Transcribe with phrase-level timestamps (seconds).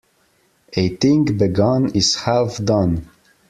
[0.73, 3.07] A thing begun is half done.